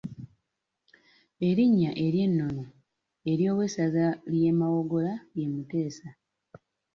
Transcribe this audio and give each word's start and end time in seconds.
Erinnya 1.47 1.91
ery’ennono 2.05 2.65
ery’owessaza 3.31 4.05
ly’e 4.33 4.51
Mawogola 4.59 5.13
ye 5.37 5.45
Muteesa. 5.53 6.09